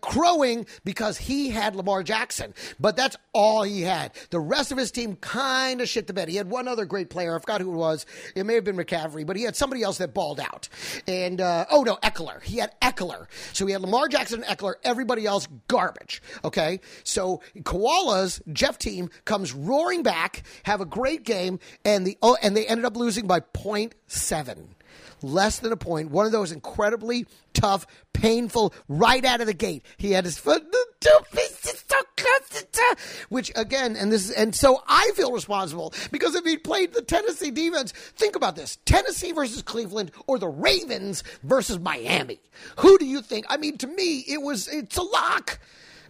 [0.00, 4.12] crowing because he had Lamar Jackson, but that's all he had.
[4.30, 6.28] The rest of his team kind of shit the bed.
[6.28, 7.34] He had one other great player.
[7.34, 8.06] I forgot who it was.
[8.34, 10.68] It may have been McCaffrey, but he had somebody else that balled out.
[11.06, 12.42] And uh, oh no, Ekeler.
[12.42, 13.26] He had Ekeler.
[13.52, 14.74] So he had Lamar Jackson and Ekeler.
[14.84, 16.22] Everybody else garbage.
[16.44, 22.36] Okay, so Koala's Jeff team comes roaring back, have a great game, and the oh,
[22.42, 24.68] and they ended up losing by 0.7
[25.22, 26.10] less than a point.
[26.10, 29.84] One of those incredibly tough, painful, right out of the gate.
[29.96, 30.64] He had his foot,
[31.00, 32.96] two pieces so close to,
[33.28, 37.50] which again, and this, and so I feel responsible because if he played the Tennessee
[37.50, 42.40] defense, think about this: Tennessee versus Cleveland or the Ravens versus Miami.
[42.78, 43.46] Who do you think?
[43.48, 45.58] I mean, to me, it was it's a lock.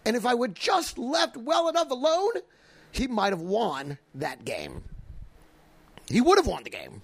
[0.05, 2.31] And if I would just left well enough alone,
[2.91, 4.83] he might have won that game.
[6.09, 7.01] He would have won the game.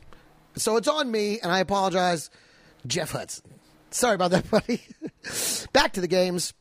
[0.56, 2.30] So it's on me, and I apologize,
[2.88, 3.44] Jeff Hudson.
[3.91, 4.82] Sorry about that, buddy.
[5.74, 6.54] Back to the games.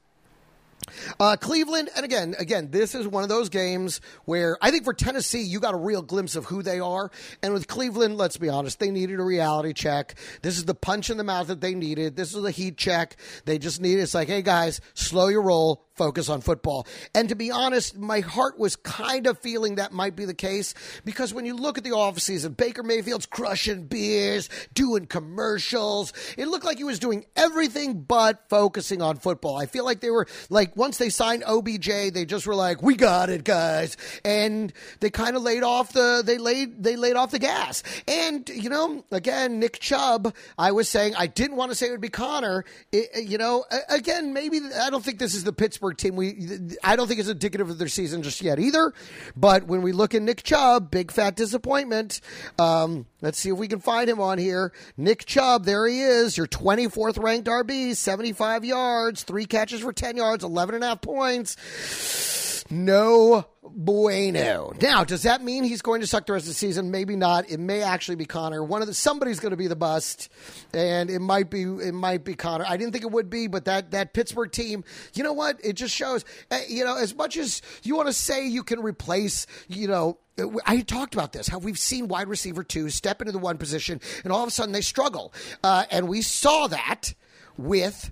[1.19, 4.93] Uh, Cleveland, and again, again, this is one of those games where I think for
[4.93, 7.11] Tennessee, you got a real glimpse of who they are.
[7.43, 10.15] And with Cleveland, let's be honest, they needed a reality check.
[10.43, 12.17] This is the punch in the mouth that they needed.
[12.17, 13.17] This is a heat check.
[13.45, 14.03] They just needed.
[14.03, 16.87] It's like, hey guys, slow your roll focus on football.
[17.15, 20.75] And to be honest, my heart was kind of feeling that might be the case
[21.05, 26.13] because when you look at the offseason, Baker Mayfield's crushing beers, doing commercials.
[26.37, 29.57] It looked like he was doing everything but focusing on football.
[29.57, 32.97] I feel like they were like, once they signed OBJ, they just were like, we
[32.97, 33.97] got it, guys.
[34.25, 37.83] And they kind of laid off the, they laid, they laid off the gas.
[38.09, 41.93] And, you know, again, Nick Chubb, I was saying, I didn't want to say it
[41.93, 42.65] would be Conner.
[42.91, 46.77] It, you know, again, maybe, I don't think this is the Pittsburgh Pittsburgh team, we
[46.83, 48.93] I don't think it's indicative of their season just yet either.
[49.37, 52.21] But when we look at Nick Chubb, big fat disappointment.
[52.59, 54.73] Um, let's see if we can find him on here.
[54.97, 60.17] Nick Chubb, there he is, your 24th ranked RB, 75 yards, three catches for 10
[60.17, 62.54] yards, 11 and a half points.
[62.71, 64.73] No bueno.
[64.81, 66.91] Now, does that mean he's going to suck the rest of the season?
[66.91, 67.51] Maybe not.
[67.51, 68.63] It may actually be Conner.
[68.63, 70.31] One of the somebody's going to be the bust,
[70.73, 72.65] and it might be it might be Conner.
[72.67, 75.59] I didn't think it would be, but that that Pittsburgh team, you know what?
[75.63, 76.25] It just shows.
[76.51, 80.19] Eh, you know, as much as you want to say you can replace, you know,
[80.65, 84.01] I talked about this, how we've seen wide receiver two step into the one position,
[84.25, 87.15] and all of a sudden they struggle, uh, and we saw that
[87.57, 88.11] with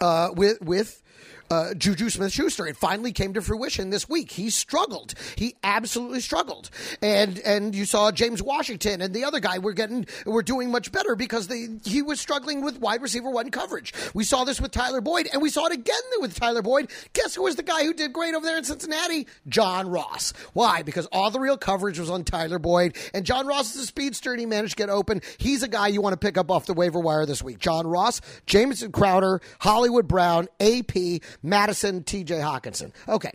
[0.00, 1.02] uh, with with
[1.52, 2.66] uh, Juju Smith Schuster.
[2.66, 4.30] It finally came to fruition this week.
[4.32, 5.12] He struggled.
[5.36, 6.70] He absolutely struggled.
[7.02, 10.90] And and you saw James Washington and the other guy were getting were doing much
[10.92, 13.92] better because they, he was struggling with wide receiver one coverage.
[14.14, 16.90] We saw this with Tyler Boyd, and we saw it again with Tyler Boyd.
[17.12, 19.26] Guess who was the guy who did great over there in Cincinnati?
[19.46, 20.32] John Ross.
[20.54, 20.82] Why?
[20.82, 24.30] Because all the real coverage was on Tyler Boyd, and John Ross is a speedster,
[24.30, 25.20] and he managed to get open.
[25.36, 27.58] He's a guy you want to pick up off the waiver wire this week.
[27.58, 32.92] John Ross, Jameson Crowder, Hollywood Brown, AP, Mattison, TJ Hockenson.
[33.08, 33.32] Okay.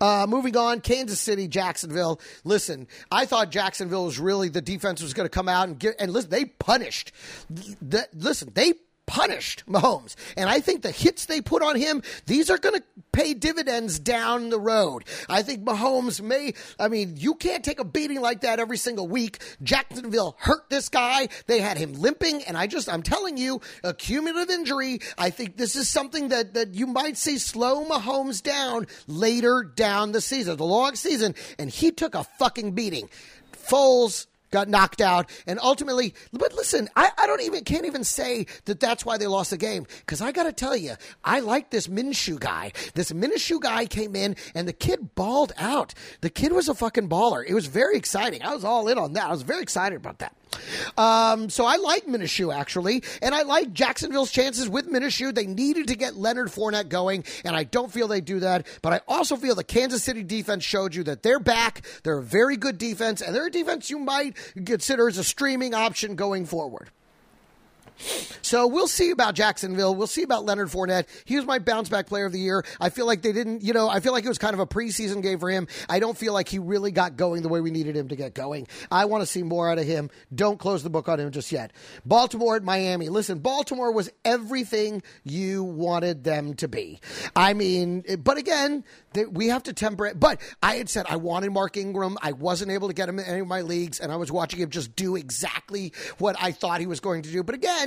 [0.00, 2.20] Uh, moving on, Kansas City, Jacksonville.
[2.44, 5.96] Listen, I thought Jacksonville was really the defense was going to come out and get
[5.98, 6.30] and listen.
[6.30, 7.12] They punished.
[7.50, 8.74] The, listen, they
[9.06, 10.14] punished Mahomes.
[10.36, 13.98] And I think the hits they put on him, these are going to pay dividends
[13.98, 15.04] down the road.
[15.28, 19.08] I think Mahomes may, I mean, you can't take a beating like that every single
[19.08, 19.38] week.
[19.62, 21.28] Jacksonville hurt this guy.
[21.46, 22.42] They had him limping.
[22.42, 25.00] And I just, I'm telling you, a cumulative injury.
[25.16, 30.12] I think this is something that, that you might see slow Mahomes down later down
[30.12, 31.34] the season, the long season.
[31.58, 33.08] And he took a fucking beating.
[33.52, 36.14] Foles, got knocked out, and ultimately.
[36.32, 39.56] But listen, I, I don't even can't even say that that's why they lost the
[39.56, 42.72] game because I got to tell you, I like this Minshew guy.
[42.94, 45.94] This Minshew guy came in and the kid balled out.
[46.20, 47.44] The kid was a fucking baller.
[47.46, 48.42] It was very exciting.
[48.42, 49.26] I was all in on that.
[49.26, 50.34] I was very excited about that.
[50.96, 55.34] Um, so I like Minshew actually, and I like Jacksonville's chances with Minshew.
[55.34, 58.66] They needed to get Leonard Fournette going, and I don't feel they do that.
[58.82, 61.82] But I also feel the Kansas City defense showed you that they're back.
[62.02, 65.74] They're a very good defense, and they're a defense you might consider as a streaming
[65.74, 66.90] option going forward.
[68.42, 69.94] So we'll see about Jacksonville.
[69.94, 71.06] We'll see about Leonard Fournette.
[71.24, 72.64] He was my bounce back player of the year.
[72.80, 74.66] I feel like they didn't, you know, I feel like it was kind of a
[74.66, 75.66] preseason game for him.
[75.88, 78.34] I don't feel like he really got going the way we needed him to get
[78.34, 78.68] going.
[78.90, 80.10] I want to see more out of him.
[80.34, 81.72] Don't close the book on him just yet.
[82.04, 83.08] Baltimore at Miami.
[83.08, 87.00] Listen, Baltimore was everything you wanted them to be.
[87.34, 90.20] I mean, but again, they, we have to temper it.
[90.20, 92.18] But I had said I wanted Mark Ingram.
[92.22, 94.60] I wasn't able to get him in any of my leagues, and I was watching
[94.60, 97.42] him just do exactly what I thought he was going to do.
[97.42, 97.85] But again,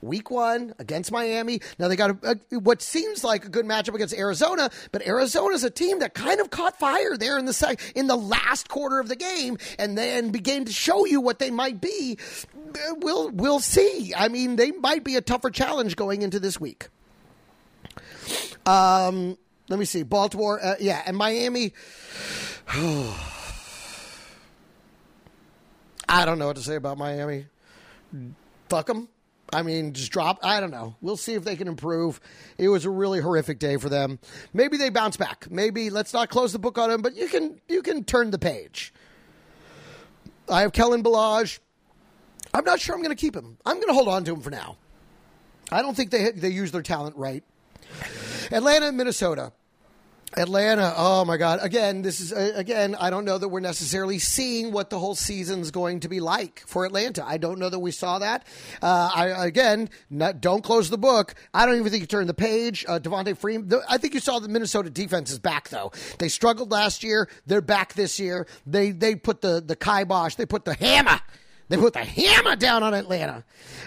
[0.00, 1.60] week one against Miami.
[1.78, 5.64] Now they got a, a, what seems like a good matchup against Arizona, but Arizona's
[5.64, 8.98] a team that kind of caught fire there in the sec- in the last quarter
[8.98, 12.18] of the game, and then began to show you what they might be.
[12.98, 14.12] We'll we'll see.
[14.16, 16.88] I mean, they might be a tougher challenge going into this week.
[18.66, 20.02] Um, let me see.
[20.02, 21.72] Baltimore, uh, yeah, and Miami.
[26.10, 27.46] I don't know what to say about Miami.
[28.68, 29.08] Fuck them.
[29.52, 30.38] I mean, just drop.
[30.42, 30.96] I don't know.
[31.00, 32.20] We'll see if they can improve.
[32.58, 34.18] It was a really horrific day for them.
[34.52, 35.50] Maybe they bounce back.
[35.50, 38.38] Maybe let's not close the book on them, but you can you can turn the
[38.38, 38.92] page.
[40.48, 41.58] I have Kellen Ballage.
[42.52, 43.58] I'm not sure I'm going to keep him.
[43.64, 44.76] I'm going to hold on to him for now.
[45.70, 47.44] I don't think they they use their talent right.
[48.50, 49.52] Atlanta, and Minnesota.
[50.36, 51.58] Atlanta, oh my God!
[51.62, 52.94] Again, this is uh, again.
[53.00, 56.62] I don't know that we're necessarily seeing what the whole season's going to be like
[56.66, 57.26] for Atlanta.
[57.26, 58.46] I don't know that we saw that.
[58.82, 61.34] Uh, I again, not, don't close the book.
[61.54, 62.84] I don't even think you turn the page.
[62.86, 63.72] Uh, Devonta Freeman.
[63.88, 65.92] I think you saw the Minnesota defense is back though.
[66.18, 67.28] They struggled last year.
[67.46, 68.46] They're back this year.
[68.66, 70.34] They they put the the kibosh.
[70.34, 71.20] They put the hammer.
[71.68, 73.44] They put the hammer down on Atlanta.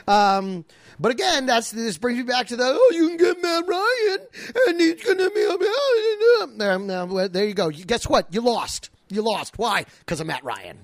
[0.07, 0.65] Um,
[0.99, 4.19] but again, that's this brings me back to the oh, you can get Matt Ryan,
[4.67, 5.57] and he's to be a
[6.87, 7.71] now, there you go.
[7.71, 8.27] Guess what?
[8.31, 8.91] You lost.
[9.09, 9.57] You lost.
[9.57, 9.85] Why?
[9.99, 10.77] Because of Matt Ryan.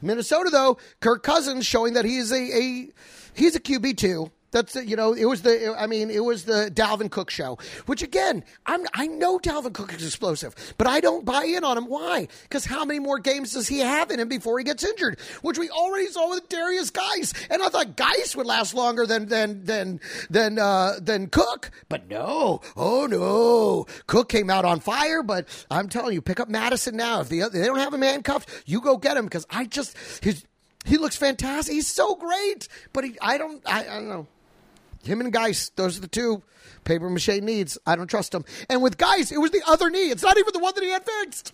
[0.00, 2.88] Minnesota, though, Kirk Cousins showing that he is a, a
[3.34, 4.30] he's a QB two.
[4.54, 8.04] That's you know it was the I mean it was the Dalvin Cook show, which
[8.04, 11.86] again I'm I know Dalvin Cook is explosive, but I don't buy in on him.
[11.86, 12.28] Why?
[12.44, 15.18] Because how many more games does he have in him before he gets injured?
[15.42, 19.26] Which we already saw with Derrius Guice, and I thought Guice would last longer than
[19.26, 19.98] than than
[20.30, 25.24] than uh, than Cook, but no, oh no, Cook came out on fire.
[25.24, 27.22] But I'm telling you, pick up Mattison now.
[27.22, 30.44] If, the, they don't have him handcuffed, you go get him because I just his.
[30.86, 31.74] He looks fantastic.
[31.74, 34.28] He's so great, but he, I don't, I, I don't know.
[35.04, 36.42] Him and Guice, those are the two
[36.84, 37.78] paper mache needs.
[37.86, 38.44] I don't trust him.
[38.68, 40.10] And with Guice, it was the other knee.
[40.10, 41.52] It's not even the one that he had fixed.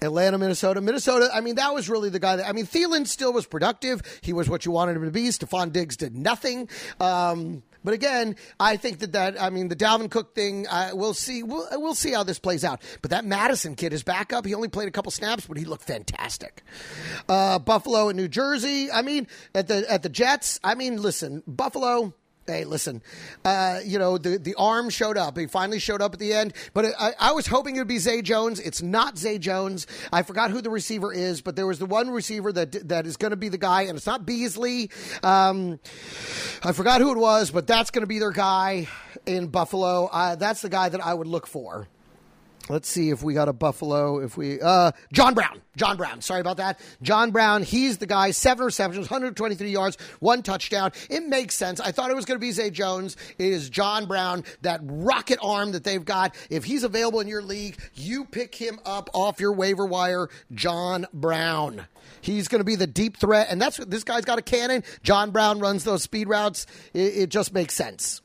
[0.00, 0.80] Atlanta, Minnesota.
[0.80, 4.00] Minnesota, I mean, that was really the guy that, I mean, Thielen still was productive.
[4.22, 5.24] He was what you wanted him to be.
[5.24, 6.68] Stefon Diggs did nothing.
[7.00, 10.66] Um, but again, I think that that I mean the Dalvin Cook thing.
[10.66, 11.42] Uh, we'll see.
[11.42, 12.82] We'll, we'll see how this plays out.
[13.02, 14.44] But that Mattison kid is back up.
[14.44, 16.62] He only played a couple snaps, but he looked fantastic.
[17.28, 18.90] Uh, Buffalo and New Jersey.
[18.90, 20.60] I mean, at the at the Jets.
[20.64, 22.14] I mean, listen, Buffalo
[22.48, 23.02] hey, listen,
[23.44, 25.36] uh, you know, the, the arm showed up.
[25.38, 27.98] He finally showed up at the end, but I, I was hoping it would be
[27.98, 28.58] Zay Jones.
[28.60, 29.86] It's not Zay Jones.
[30.12, 33.16] I forgot who the receiver is, but there was the one receiver that that is
[33.16, 34.90] going to be the guy, and it's not Beasley.
[35.22, 35.78] Um,
[36.62, 38.88] I forgot who it was, but that's going to be their guy
[39.26, 40.06] in Buffalo.
[40.06, 41.88] Uh, that's the guy that I would look for.
[42.68, 44.18] Let's see if we got a Buffalo.
[44.18, 45.62] If we, uh, John Brown.
[45.76, 46.20] John Brown.
[46.20, 46.80] Sorry about that.
[47.02, 47.62] John Brown.
[47.62, 48.32] He's the guy.
[48.32, 50.92] Seven receptions, 123 yards, one touchdown.
[51.08, 51.80] It makes sense.
[51.80, 53.16] I thought it was going to be Zay Jones.
[53.38, 54.44] It is John Brown.
[54.62, 56.34] That rocket arm that they've got.
[56.50, 60.28] If he's available in your league, you pick him up off your waiver wire.
[60.52, 61.86] John Brown.
[62.20, 64.82] He's going to be the deep threat, and that's this guy's got a cannon.
[65.02, 66.66] John Brown runs those speed routes.
[66.92, 68.20] It, it just makes sense.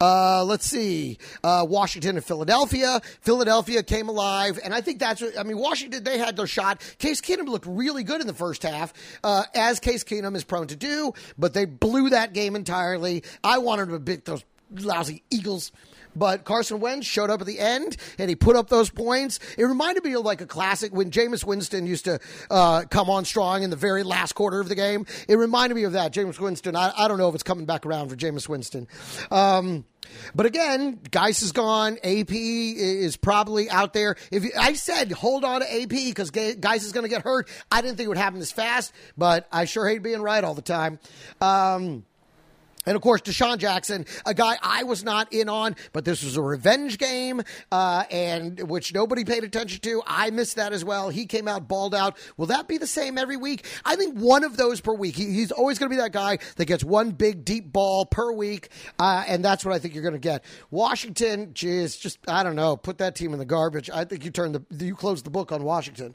[0.00, 1.18] Uh, let's see.
[1.42, 3.00] Uh, Washington and Philadelphia.
[3.20, 6.80] Philadelphia came alive, and I think that's I mean, Washington, they had their shot.
[6.98, 8.92] Case Keenum looked really good in the first half,
[9.24, 13.22] uh, as Case Keenum is prone to do, but they blew that game entirely.
[13.42, 15.72] I wanted to beat those lousy Eagles.
[16.14, 19.38] But Carson Wentz showed up at the end and he put up those points.
[19.56, 22.18] It reminded me of like a classic when Jameis Winston used to
[22.50, 25.06] uh, come on strong in the very last quarter of the game.
[25.28, 26.12] It reminded me of that.
[26.12, 26.76] Jameis Winston.
[26.76, 28.88] I, I don't know if it's coming back around for Jameis Winston.
[29.30, 29.84] Um,
[30.34, 31.98] but again, Guice is gone.
[32.02, 34.16] AP is probably out there.
[34.30, 37.48] If you, I said hold on to AP because Guice is going to get hurt,
[37.70, 38.92] I didn't think it would happen this fast.
[39.16, 40.98] But I sure hate being right all the time.
[41.40, 42.04] Um,
[42.86, 46.38] And of course, DeSean Jackson, a guy I was not in on, but this was
[46.38, 50.02] a revenge game, uh, and which nobody paid attention to.
[50.06, 51.10] I missed that as well.
[51.10, 52.16] He came out balled out.
[52.38, 53.66] Will that be the same every week?
[53.84, 55.14] I think one of those per week.
[55.14, 58.32] He, he's always going to be that guy that gets one big deep ball per
[58.32, 60.42] week, uh, and that's what I think you're going to get.
[60.70, 62.78] Washington, geez, just I don't know.
[62.78, 63.90] Put that team in the garbage.
[63.90, 66.14] I think you turn the you close the book on Washington.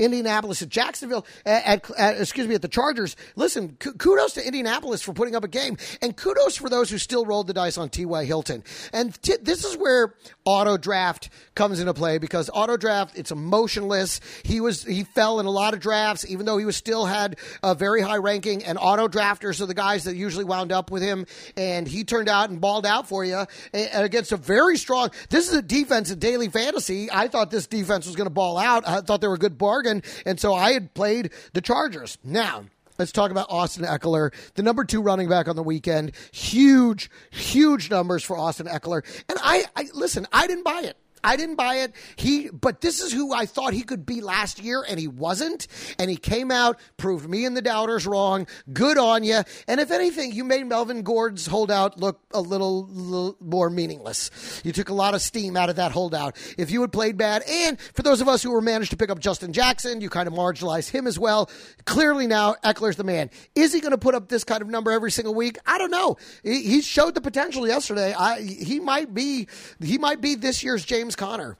[0.00, 3.14] Indianapolis at Jacksonville, at, at, at excuse me, at the Chargers.
[3.36, 5.76] Listen, kudos to Indianapolis for putting up a game.
[6.02, 8.24] And kudos for those who still rolled the dice on T.Y.
[8.24, 8.64] Hilton.
[8.92, 10.14] And t- this is where
[10.46, 14.20] auto draft comes into play because auto draft, it's emotionless.
[14.42, 17.36] He was, he fell in a lot of drafts, even though he was still had
[17.62, 21.02] a very high ranking and auto drafters are the guys that usually wound up with
[21.02, 21.26] him.
[21.56, 25.54] And he turned out and balled out for you against a very strong, this is
[25.54, 27.10] a defense in daily fantasy.
[27.12, 28.88] I thought this defense was going to ball out.
[28.88, 30.02] I thought they were a good bargain.
[30.24, 32.16] And so I had played the Chargers.
[32.24, 32.64] Now,
[33.00, 36.12] Let's talk about Austin Ekeler, the number two running back on the weekend.
[36.32, 39.02] Huge, huge numbers for Austin Ekeler.
[39.26, 40.98] And I, I listen, I didn't buy it.
[41.22, 41.92] I didn't buy it.
[42.16, 45.66] He, but this is who I thought he could be last year, and he wasn't.
[45.98, 48.46] And he came out, proved me and the doubters wrong.
[48.72, 49.42] Good on you.
[49.68, 54.62] And if anything, you made Melvin Gordon's holdout look a little, little, more meaningless.
[54.64, 56.36] You took a lot of steam out of that holdout.
[56.58, 59.10] If you had played bad, and for those of us who were managed to pick
[59.10, 61.50] up Justin Jackson, you kind of marginalized him as well.
[61.84, 63.30] Clearly now, Ekeler's the man.
[63.54, 65.58] Is he going to put up this kind of number every single week?
[65.66, 66.16] I don't know.
[66.42, 68.14] He, he showed the potential yesterday.
[68.14, 69.48] I, he might be,
[69.80, 71.09] he might be this year's James.
[71.10, 71.56] James Conner.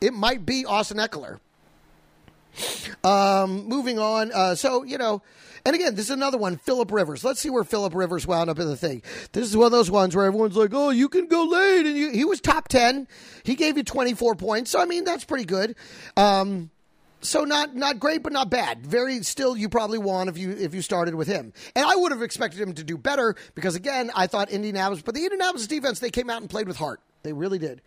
[0.00, 1.38] It might be Austin Ekeler.
[3.02, 4.32] Um, moving on.
[4.32, 5.20] Uh, so, you know,
[5.66, 7.22] and again, this is another one, Philip Rivers.
[7.22, 9.02] Let's see where Philip Rivers wound up in the thing.
[9.32, 11.96] This is one of those ones where everyone's like, "Oh, you can go late," and
[11.96, 13.08] you, he was top ten.
[13.42, 15.74] He gave you twenty four points, so I mean that's pretty good.
[16.16, 16.70] Um,
[17.20, 18.86] so not not great, but not bad.
[18.86, 21.52] Very still, you probably won if you if you started with him.
[21.74, 25.14] And I would have expected him to do better because again, I thought Indianapolis, but
[25.14, 27.00] the Indianapolis defense they came out and played with heart.
[27.24, 27.80] They really did.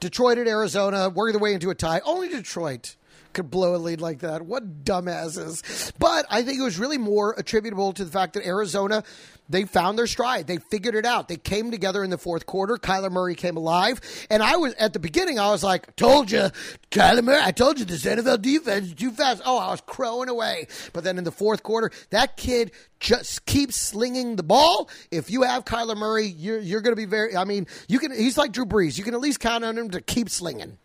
[0.00, 2.02] Detroit at Arizona, working their way into a tie.
[2.04, 2.96] Only Detroit
[3.32, 4.42] could blow a lead like that.
[4.42, 5.92] What dumbasses.
[5.98, 9.04] But I think it was really more attributable to the fact that Arizona,
[9.48, 10.46] they found their stride.
[10.46, 11.28] They figured it out.
[11.28, 12.76] They came together in the fourth quarter.
[12.76, 14.00] Kyler Murray came alive.
[14.30, 16.50] And I was, at the beginning, I was like, told you,
[16.90, 19.42] Kyler Murray, I told you this NFL defense is too fast.
[19.44, 20.68] Oh, I was crowing away.
[20.92, 24.88] But then in the fourth quarter, that kid just keeps slinging the ball.
[25.10, 28.12] If you have Kyler Murray, you're, you're going to be very, I mean, you can,
[28.12, 28.96] he's like Drew Brees.
[28.96, 30.78] You can at least count on him to keep slinging.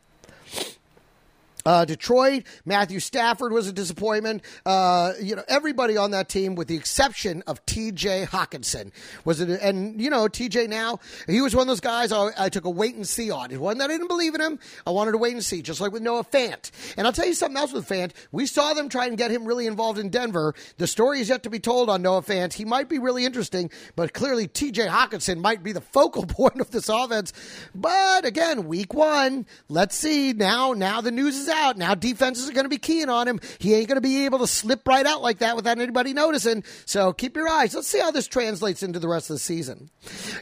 [1.67, 4.41] Uh, Detroit, Matthew Stafford was a disappointment.
[4.65, 8.25] Uh, you know, everybody on that team, with the exception of T.J.
[8.27, 8.91] Hockenson,
[9.25, 9.49] was it?
[9.61, 10.67] And you know, T.J.
[10.67, 13.51] Now he was one of those guys I, I took a wait and see on.
[13.51, 14.59] It wasn't that I didn't believe in him.
[14.85, 16.71] I wanted to wait and see, just like with Noah Fant.
[16.95, 18.13] And I'll tell you something else with Fant.
[18.31, 20.55] We saw them try and get him really involved in Denver.
[20.77, 22.53] The story is yet to be told on Noah Fant.
[22.53, 24.87] He might be really interesting, but clearly T.J.
[24.87, 27.33] Hockenson might be the focal point of this offense.
[27.75, 30.31] But again, week one, let's see.
[30.31, 31.77] Now, now the news is out out.
[31.77, 33.39] Now defenses are going to be keying on him.
[33.59, 36.63] He ain't going to be able to slip right out like that without anybody noticing.
[36.85, 37.75] So keep your eyes.
[37.75, 39.89] Let's see how this translates into the rest of the season.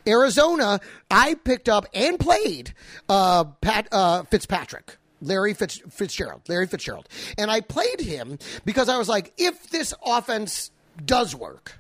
[0.07, 2.73] Arizona, I picked up and played
[3.09, 4.97] uh, Pat uh, Fitzpatrick.
[5.21, 7.07] Larry Fitz, Fitzgerald, Larry Fitzgerald.
[7.37, 10.71] And I played him because I was like, if this offense
[11.03, 11.79] does work,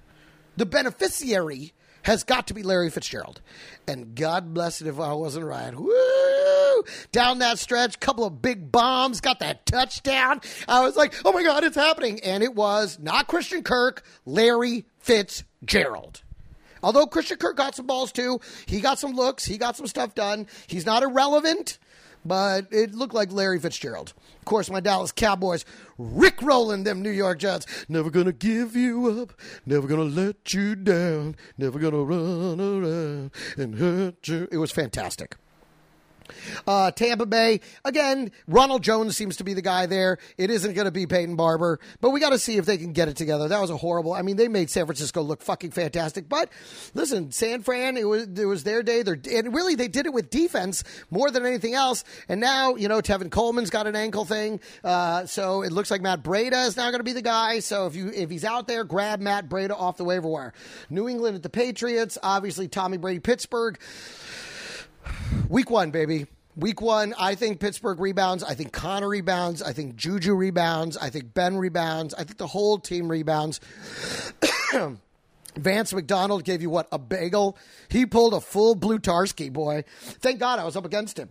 [0.57, 3.41] the beneficiary has got to be Larry Fitzgerald.
[3.87, 5.75] And God bless it if I wasn't right.
[5.75, 6.34] Woo!
[7.11, 10.41] Down that stretch, couple of big bombs, got that touchdown.
[10.67, 12.19] I was like, oh my God, it's happening.
[12.23, 16.21] And it was not Christian Kirk, Larry Fitzgerald.
[16.83, 20.13] Although Christian Kirk got some balls too, he got some looks, he got some stuff
[20.13, 20.45] done.
[20.67, 21.79] He's not irrelevant,
[22.23, 24.13] but it looked like Larry Fitzgerald.
[24.39, 25.65] Of course, my Dallas Cowboys
[25.97, 27.65] Rick rolling them New York Jets.
[27.89, 29.33] Never gonna give you up,
[29.65, 34.47] never gonna let you down, never gonna run around and hurt you.
[34.51, 35.37] It was fantastic.
[36.67, 40.17] Uh, Tampa Bay, again, Ronald Jones seems to be the guy there.
[40.37, 42.93] It isn't going to be Peyton Barber, but we got to see if they can
[42.93, 43.47] get it together.
[43.47, 44.13] That was a horrible.
[44.13, 46.29] I mean, they made San Francisco look fucking fantastic.
[46.29, 46.49] But
[46.93, 49.03] listen, San Fran, it was it was their day.
[49.03, 52.03] Their, and really, they did it with defense more than anything else.
[52.27, 56.01] And now, you know, Tevin Coleman's got an ankle thing, uh, so it looks like
[56.01, 57.59] Matt Breida is now going to be the guy.
[57.59, 60.53] So if you if he's out there, grab Matt Breida off the waiver wire.
[60.89, 63.79] New England at the Patriots, obviously Tommy Brady, Pittsburgh.
[65.49, 66.27] Week one, baby.
[66.55, 68.41] Week one, I think Pittsburgh rebounds.
[68.43, 69.61] I think Conner rebounds.
[69.61, 70.95] I think Juju rebounds.
[70.95, 72.13] I think Ben rebounds.
[72.13, 73.59] I think the whole team rebounds.
[75.57, 76.87] Vance McDonald gave you what?
[76.91, 77.57] A bagel?
[77.89, 79.83] He pulled a full Blutarsky, boy.
[80.01, 81.29] Thank God I was up against him.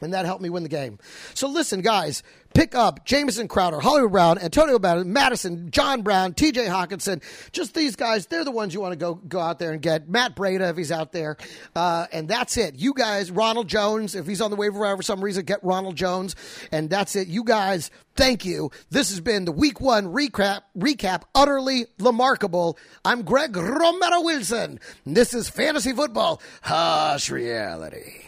[0.00, 0.98] and that helped me win the game.
[1.34, 2.22] So listen, guys,
[2.56, 6.64] pick up Jamison Crowder, Hollywood Brown, Antonio Mattison, John Brown, T.J.
[6.64, 7.22] Hockenson.
[7.52, 10.08] Just these guys, they're the ones you want to go go out there and get.
[10.08, 11.36] Matt Breida if he's out there,
[11.74, 12.76] uh, and that's it.
[12.76, 15.96] You guys, Ronald Jones, if he's on the waiver wire for some reason, get Ronald
[15.96, 16.34] Jones,
[16.72, 17.28] and that's it.
[17.28, 18.70] You guys, thank you.
[18.88, 20.62] This has been the Week One recap.
[20.78, 22.78] Recap, utterly remarkable.
[23.04, 24.80] I'm Greg Romero Wilson.
[25.04, 28.22] This is fantasy football, harsh reality.